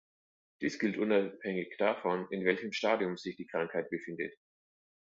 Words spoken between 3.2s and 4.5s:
die Krankheit befindet.